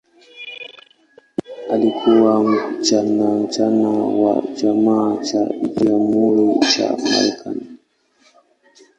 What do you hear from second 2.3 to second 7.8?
mwanachama wa Chama cha Jamhuri cha Marekani.